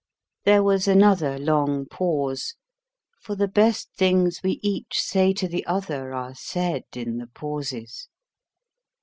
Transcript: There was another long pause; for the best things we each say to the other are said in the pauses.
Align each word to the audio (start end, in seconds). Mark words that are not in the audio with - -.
There 0.45 0.63
was 0.63 0.87
another 0.87 1.37
long 1.37 1.85
pause; 1.85 2.55
for 3.21 3.35
the 3.35 3.47
best 3.47 3.91
things 3.91 4.41
we 4.43 4.59
each 4.63 4.97
say 4.99 5.31
to 5.33 5.47
the 5.47 5.63
other 5.67 6.11
are 6.11 6.33
said 6.33 6.85
in 6.95 7.17
the 7.19 7.27
pauses. 7.27 8.07